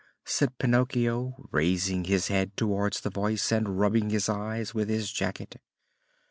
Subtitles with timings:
[0.25, 5.61] said Pinocchio, raising his head towards the voice and rubbing his eyes with his jacket.